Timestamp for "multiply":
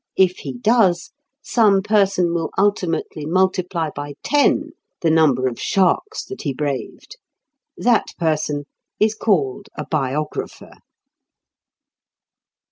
3.27-3.91